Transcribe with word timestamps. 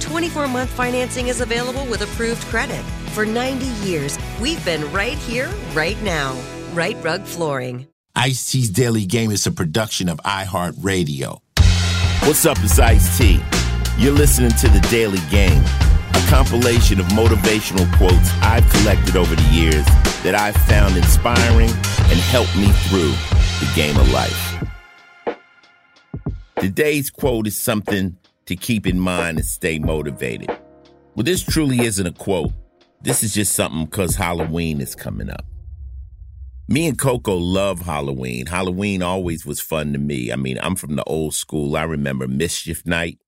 24 0.00 0.48
month 0.48 0.70
financing 0.70 1.28
is 1.28 1.40
available 1.40 1.84
with 1.86 2.02
approved 2.02 2.42
credit. 2.44 2.82
For 3.12 3.24
90 3.24 3.66
years, 3.86 4.18
we've 4.40 4.64
been 4.64 4.90
right 4.92 5.18
here, 5.18 5.48
right 5.74 6.00
now. 6.02 6.36
Rite 6.72 7.02
Rug 7.02 7.22
Flooring. 7.24 7.86
Ice 8.14 8.50
T's 8.50 8.70
Daily 8.70 9.04
Game 9.04 9.30
is 9.30 9.46
a 9.46 9.52
production 9.52 10.08
of 10.08 10.18
iHeartRadio. 10.18 11.40
What's 12.22 12.46
up, 12.46 12.56
it's 12.62 12.78
Ice 12.78 13.18
T. 13.18 13.40
You're 13.98 14.12
listening 14.12 14.50
to 14.52 14.68
The 14.68 14.80
Daily 14.90 15.20
Game, 15.30 15.62
a 16.14 16.26
compilation 16.28 16.98
of 16.98 17.06
motivational 17.06 17.90
quotes 17.96 18.30
I've 18.42 18.68
collected 18.70 19.16
over 19.16 19.34
the 19.34 19.48
years 19.52 19.84
that 20.22 20.34
I've 20.34 20.56
found 20.66 20.96
inspiring 20.96 21.68
and 21.68 22.18
helped 22.32 22.56
me 22.56 22.68
through 22.88 23.12
the 23.60 23.70
game 23.74 23.96
of 23.96 24.10
life. 24.12 24.54
Today's 26.58 27.10
quote 27.10 27.46
is 27.46 27.56
something 27.56 28.16
to 28.46 28.56
keep 28.56 28.86
in 28.86 28.98
mind 28.98 29.38
and 29.38 29.46
stay 29.46 29.78
motivated. 29.78 30.48
Well, 31.14 31.24
this 31.24 31.42
truly 31.42 31.80
isn't 31.80 32.06
a 32.06 32.12
quote. 32.12 32.52
This 33.02 33.22
is 33.22 33.34
just 33.34 33.54
something 33.54 33.84
because 33.84 34.16
Halloween 34.16 34.80
is 34.80 34.94
coming 34.94 35.30
up. 35.30 35.44
Me 36.68 36.88
and 36.88 36.98
Coco 36.98 37.36
love 37.36 37.82
Halloween. 37.82 38.46
Halloween 38.46 39.02
always 39.02 39.46
was 39.46 39.60
fun 39.60 39.92
to 39.92 39.98
me. 39.98 40.32
I 40.32 40.36
mean, 40.36 40.58
I'm 40.60 40.74
from 40.74 40.96
the 40.96 41.04
old 41.04 41.34
school. 41.34 41.76
I 41.76 41.84
remember 41.84 42.26
Mischief 42.26 42.84
Night, 42.84 43.20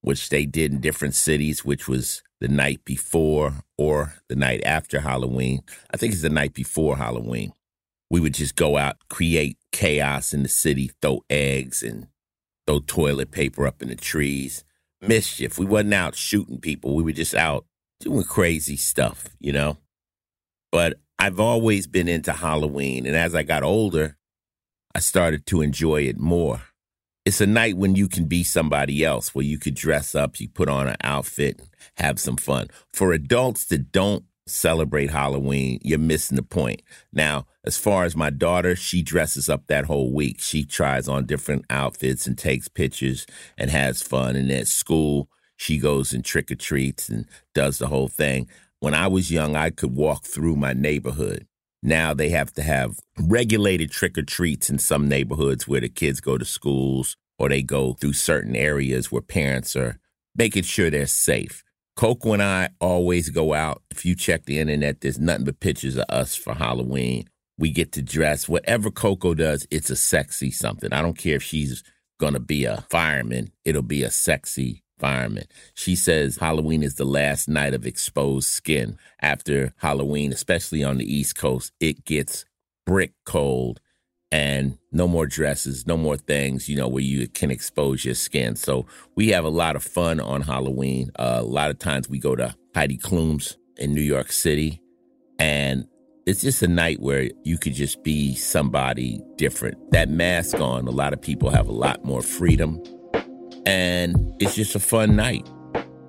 which 0.00 0.30
they 0.30 0.46
did 0.46 0.72
in 0.72 0.80
different 0.80 1.14
cities, 1.14 1.64
which 1.64 1.86
was 1.86 2.22
the 2.40 2.48
night 2.48 2.84
before 2.84 3.62
or 3.78 4.14
the 4.28 4.34
night 4.34 4.62
after 4.64 5.00
Halloween. 5.00 5.62
I 5.94 5.96
think 5.96 6.12
it's 6.12 6.22
the 6.22 6.28
night 6.28 6.54
before 6.54 6.96
Halloween. 6.96 7.52
We 8.10 8.18
would 8.18 8.34
just 8.34 8.56
go 8.56 8.76
out, 8.76 8.96
create 9.08 9.58
chaos 9.70 10.34
in 10.34 10.42
the 10.42 10.48
city, 10.48 10.90
throw 11.00 11.24
eggs 11.30 11.84
and 11.84 12.08
throw 12.72 12.80
toilet 12.80 13.30
paper 13.30 13.66
up 13.66 13.82
in 13.82 13.88
the 13.88 13.96
trees. 13.96 14.64
Mischief. 15.00 15.58
We 15.58 15.66
wasn't 15.66 15.94
out 15.94 16.14
shooting 16.14 16.60
people. 16.60 16.94
We 16.94 17.02
were 17.02 17.12
just 17.12 17.34
out 17.34 17.66
doing 17.98 18.22
crazy 18.22 18.76
stuff, 18.76 19.26
you 19.40 19.52
know? 19.52 19.78
But 20.70 21.00
I've 21.18 21.40
always 21.40 21.88
been 21.88 22.08
into 22.08 22.32
Halloween. 22.32 23.04
And 23.06 23.16
as 23.16 23.34
I 23.34 23.42
got 23.42 23.64
older, 23.64 24.16
I 24.94 25.00
started 25.00 25.44
to 25.46 25.60
enjoy 25.60 26.02
it 26.02 26.18
more. 26.18 26.62
It's 27.24 27.40
a 27.40 27.46
night 27.46 27.76
when 27.76 27.96
you 27.96 28.08
can 28.08 28.26
be 28.26 28.44
somebody 28.44 29.04
else, 29.04 29.34
where 29.34 29.44
you 29.44 29.58
could 29.58 29.74
dress 29.74 30.14
up, 30.14 30.40
you 30.40 30.48
put 30.48 30.68
on 30.68 30.86
an 30.88 30.96
outfit, 31.02 31.60
have 31.96 32.20
some 32.20 32.36
fun. 32.36 32.68
For 32.92 33.12
adults 33.12 33.64
that 33.66 33.90
don't 33.90 34.24
celebrate 34.46 35.10
Halloween, 35.10 35.78
you're 35.82 35.98
missing 35.98 36.36
the 36.36 36.42
point. 36.42 36.82
Now, 37.12 37.46
as 37.64 37.76
far 37.76 38.04
as 38.04 38.16
my 38.16 38.30
daughter, 38.30 38.74
she 38.74 39.02
dresses 39.02 39.48
up 39.48 39.66
that 39.66 39.84
whole 39.86 40.12
week. 40.12 40.40
She 40.40 40.64
tries 40.64 41.08
on 41.08 41.26
different 41.26 41.64
outfits 41.70 42.26
and 42.26 42.36
takes 42.36 42.68
pictures 42.68 43.26
and 43.56 43.70
has 43.70 44.02
fun. 44.02 44.36
And 44.36 44.50
at 44.50 44.68
school, 44.68 45.28
she 45.56 45.78
goes 45.78 46.12
and 46.12 46.24
trick 46.24 46.50
or 46.50 46.56
treats 46.56 47.08
and 47.08 47.26
does 47.54 47.78
the 47.78 47.86
whole 47.86 48.08
thing. 48.08 48.48
When 48.80 48.94
I 48.94 49.06
was 49.06 49.30
young, 49.30 49.54
I 49.54 49.70
could 49.70 49.94
walk 49.94 50.24
through 50.24 50.56
my 50.56 50.72
neighborhood. 50.72 51.46
Now 51.82 52.14
they 52.14 52.30
have 52.30 52.52
to 52.54 52.62
have 52.62 52.98
regulated 53.18 53.90
trick 53.90 54.16
or 54.16 54.22
treats 54.22 54.70
in 54.70 54.78
some 54.78 55.08
neighborhoods 55.08 55.66
where 55.66 55.80
the 55.80 55.88
kids 55.88 56.20
go 56.20 56.38
to 56.38 56.44
schools 56.44 57.16
or 57.38 57.48
they 57.48 57.62
go 57.62 57.92
through 57.94 58.12
certain 58.14 58.54
areas 58.54 59.10
where 59.10 59.22
parents 59.22 59.74
are 59.76 59.98
making 60.34 60.62
sure 60.62 60.90
they're 60.90 61.06
safe. 61.06 61.64
Coco 61.96 62.32
and 62.32 62.42
I 62.42 62.70
always 62.80 63.28
go 63.30 63.54
out. 63.54 63.82
If 63.90 64.04
you 64.04 64.14
check 64.14 64.44
the 64.44 64.58
internet, 64.58 65.00
there's 65.00 65.18
nothing 65.18 65.44
but 65.44 65.60
pictures 65.60 65.96
of 65.96 66.04
us 66.08 66.34
for 66.34 66.54
Halloween. 66.54 67.28
We 67.58 67.70
get 67.70 67.92
to 67.92 68.02
dress. 68.02 68.48
Whatever 68.48 68.90
Coco 68.90 69.34
does, 69.34 69.66
it's 69.70 69.90
a 69.90 69.96
sexy 69.96 70.50
something. 70.50 70.92
I 70.92 71.02
don't 71.02 71.18
care 71.18 71.36
if 71.36 71.42
she's 71.42 71.82
going 72.18 72.34
to 72.34 72.40
be 72.40 72.64
a 72.64 72.84
fireman, 72.88 73.50
it'll 73.64 73.82
be 73.82 74.02
a 74.02 74.10
sexy 74.10 74.82
fireman. 74.98 75.44
She 75.74 75.96
says 75.96 76.36
Halloween 76.36 76.82
is 76.84 76.94
the 76.94 77.04
last 77.04 77.48
night 77.48 77.74
of 77.74 77.84
exposed 77.84 78.48
skin. 78.48 78.96
After 79.20 79.74
Halloween, 79.78 80.32
especially 80.32 80.84
on 80.84 80.98
the 80.98 81.12
East 81.12 81.36
Coast, 81.36 81.72
it 81.80 82.04
gets 82.04 82.44
brick 82.86 83.12
cold 83.26 83.80
and 84.32 84.78
no 84.90 85.06
more 85.06 85.26
dresses, 85.26 85.86
no 85.86 85.96
more 85.96 86.16
things, 86.16 86.66
you 86.66 86.74
know, 86.74 86.88
where 86.88 87.02
you 87.02 87.28
can 87.28 87.50
expose 87.50 88.02
your 88.02 88.14
skin. 88.14 88.56
So 88.56 88.86
we 89.14 89.28
have 89.28 89.44
a 89.44 89.50
lot 89.50 89.76
of 89.76 89.84
fun 89.84 90.20
on 90.20 90.40
Halloween. 90.40 91.12
Uh, 91.16 91.40
a 91.40 91.44
lot 91.44 91.70
of 91.70 91.78
times 91.78 92.08
we 92.08 92.18
go 92.18 92.34
to 92.34 92.56
Heidi 92.74 92.96
Klum's 92.96 93.58
in 93.76 93.92
New 93.94 94.00
York 94.00 94.32
City, 94.32 94.80
and 95.38 95.86
it's 96.26 96.40
just 96.40 96.62
a 96.62 96.68
night 96.68 97.00
where 97.00 97.28
you 97.44 97.58
could 97.58 97.74
just 97.74 98.02
be 98.02 98.34
somebody 98.34 99.20
different. 99.36 99.76
That 99.90 100.08
mask 100.08 100.58
on, 100.58 100.88
a 100.88 100.92
lot 100.92 101.12
of 101.12 101.20
people 101.20 101.50
have 101.50 101.68
a 101.68 101.72
lot 101.72 102.02
more 102.02 102.22
freedom, 102.22 102.82
and 103.66 104.16
it's 104.40 104.54
just 104.54 104.74
a 104.74 104.80
fun 104.80 105.14
night. 105.14 105.46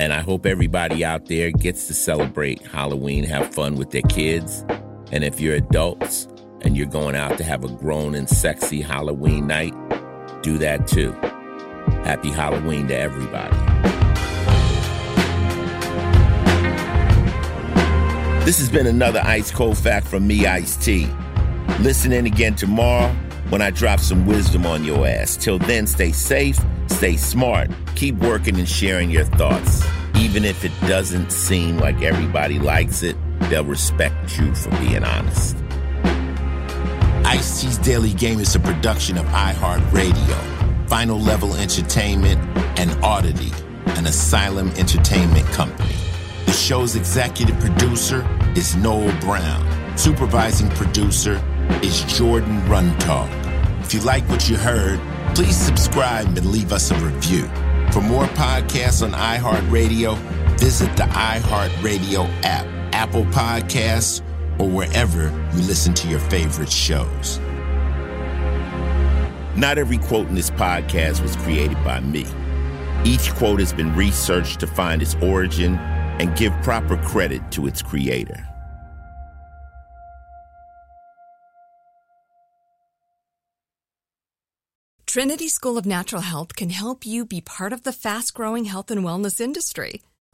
And 0.00 0.12
I 0.12 0.20
hope 0.20 0.46
everybody 0.46 1.04
out 1.04 1.26
there 1.26 1.50
gets 1.50 1.86
to 1.88 1.94
celebrate 1.94 2.62
Halloween, 2.66 3.24
have 3.24 3.54
fun 3.54 3.76
with 3.76 3.90
their 3.90 4.02
kids. 4.02 4.64
And 5.12 5.22
if 5.22 5.40
you're 5.40 5.54
adults, 5.54 6.28
and 6.66 6.76
you're 6.76 6.84
going 6.84 7.14
out 7.14 7.38
to 7.38 7.44
have 7.44 7.62
a 7.62 7.68
grown 7.68 8.16
and 8.16 8.28
sexy 8.28 8.82
Halloween 8.82 9.46
night, 9.46 9.72
do 10.42 10.58
that 10.58 10.88
too. 10.88 11.12
Happy 12.02 12.28
Halloween 12.28 12.88
to 12.88 12.96
everybody. 12.96 13.56
This 18.44 18.58
has 18.58 18.68
been 18.68 18.88
another 18.88 19.22
Ice 19.24 19.52
Cold 19.52 19.78
Fact 19.78 20.08
from 20.08 20.26
me, 20.26 20.46
Ice 20.46 20.76
T. 20.76 21.08
Listen 21.78 22.12
in 22.12 22.26
again 22.26 22.56
tomorrow 22.56 23.14
when 23.48 23.62
I 23.62 23.70
drop 23.70 24.00
some 24.00 24.26
wisdom 24.26 24.66
on 24.66 24.84
your 24.84 25.06
ass. 25.06 25.36
Till 25.36 25.60
then, 25.60 25.86
stay 25.86 26.10
safe, 26.10 26.58
stay 26.88 27.16
smart, 27.16 27.70
keep 27.94 28.16
working 28.16 28.58
and 28.58 28.68
sharing 28.68 29.08
your 29.08 29.24
thoughts. 29.24 29.86
Even 30.16 30.44
if 30.44 30.64
it 30.64 30.72
doesn't 30.82 31.30
seem 31.30 31.78
like 31.78 32.02
everybody 32.02 32.58
likes 32.58 33.04
it, 33.04 33.16
they'll 33.50 33.64
respect 33.64 34.36
you 34.38 34.52
for 34.54 34.70
being 34.78 35.04
honest. 35.04 35.56
Ice 37.36 37.60
T's 37.60 37.76
Daily 37.76 38.14
Game 38.14 38.40
is 38.40 38.54
a 38.54 38.60
production 38.60 39.18
of 39.18 39.26
iHeartRadio, 39.26 40.88
Final 40.88 41.20
Level 41.20 41.54
Entertainment, 41.54 42.40
and 42.78 42.90
Oddity, 43.04 43.52
an 43.88 44.06
Asylum 44.06 44.70
Entertainment 44.78 45.44
company. 45.48 45.94
The 46.46 46.52
show's 46.52 46.96
executive 46.96 47.60
producer 47.60 48.26
is 48.56 48.74
Noel 48.76 49.14
Brown. 49.20 49.98
Supervising 49.98 50.70
producer 50.70 51.34
is 51.82 52.04
Jordan 52.04 52.58
Runtagh. 52.62 53.84
If 53.84 53.92
you 53.92 54.00
like 54.00 54.26
what 54.30 54.48
you 54.48 54.56
heard, 54.56 54.98
please 55.34 55.58
subscribe 55.58 56.28
and 56.38 56.50
leave 56.50 56.72
us 56.72 56.90
a 56.90 56.94
review. 56.94 57.42
For 57.92 58.00
more 58.00 58.24
podcasts 58.28 59.02
on 59.02 59.12
iHeartRadio, 59.12 60.16
visit 60.58 60.96
the 60.96 61.02
iHeartRadio 61.02 62.30
app, 62.44 62.64
Apple 62.94 63.24
Podcasts, 63.26 64.22
or 64.58 64.68
wherever 64.68 65.24
you 65.54 65.62
listen 65.62 65.94
to 65.94 66.08
your 66.08 66.20
favorite 66.20 66.70
shows. 66.70 67.38
Not 69.56 69.78
every 69.78 69.98
quote 69.98 70.28
in 70.28 70.34
this 70.34 70.50
podcast 70.50 71.22
was 71.22 71.36
created 71.36 71.82
by 71.82 72.00
me. 72.00 72.26
Each 73.04 73.32
quote 73.34 73.60
has 73.60 73.72
been 73.72 73.94
researched 73.94 74.60
to 74.60 74.66
find 74.66 75.00
its 75.00 75.14
origin 75.16 75.76
and 76.18 76.36
give 76.36 76.52
proper 76.62 76.96
credit 76.98 77.50
to 77.52 77.66
its 77.66 77.82
creator. 77.82 78.46
Trinity 85.06 85.48
School 85.48 85.78
of 85.78 85.86
Natural 85.86 86.20
Health 86.20 86.56
can 86.56 86.68
help 86.68 87.06
you 87.06 87.24
be 87.24 87.40
part 87.40 87.72
of 87.72 87.84
the 87.84 87.92
fast 87.92 88.34
growing 88.34 88.66
health 88.66 88.90
and 88.90 89.02
wellness 89.02 89.40
industry. 89.40 90.02